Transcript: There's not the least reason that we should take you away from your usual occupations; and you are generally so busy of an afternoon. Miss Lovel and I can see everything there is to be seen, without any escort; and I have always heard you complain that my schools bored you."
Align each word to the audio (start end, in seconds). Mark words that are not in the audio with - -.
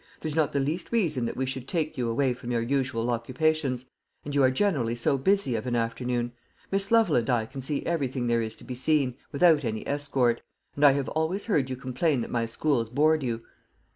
There's 0.19 0.35
not 0.35 0.51
the 0.51 0.59
least 0.59 0.91
reason 0.91 1.25
that 1.25 1.37
we 1.37 1.45
should 1.45 1.67
take 1.67 1.95
you 1.95 2.09
away 2.09 2.33
from 2.33 2.49
your 2.49 2.63
usual 2.63 3.11
occupations; 3.11 3.85
and 4.25 4.33
you 4.33 4.41
are 4.41 4.49
generally 4.49 4.95
so 4.95 5.15
busy 5.15 5.53
of 5.55 5.67
an 5.67 5.75
afternoon. 5.75 6.31
Miss 6.71 6.89
Lovel 6.91 7.17
and 7.17 7.29
I 7.29 7.45
can 7.45 7.61
see 7.61 7.85
everything 7.85 8.25
there 8.25 8.41
is 8.41 8.55
to 8.55 8.63
be 8.63 8.73
seen, 8.73 9.15
without 9.31 9.63
any 9.63 9.87
escort; 9.87 10.41
and 10.75 10.83
I 10.83 10.93
have 10.93 11.09
always 11.09 11.45
heard 11.45 11.69
you 11.69 11.75
complain 11.75 12.21
that 12.21 12.31
my 12.31 12.47
schools 12.47 12.89
bored 12.89 13.21
you." 13.21 13.43